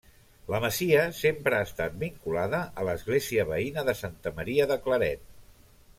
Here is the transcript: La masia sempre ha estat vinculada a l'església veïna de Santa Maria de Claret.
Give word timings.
La 0.51 0.59
masia 0.61 1.03
sempre 1.17 1.57
ha 1.59 1.67
estat 1.67 1.99
vinculada 2.05 2.63
a 2.71 2.87
l'església 2.89 3.47
veïna 3.53 3.85
de 3.91 3.99
Santa 4.03 4.37
Maria 4.41 4.71
de 4.73 4.79
Claret. 4.89 5.29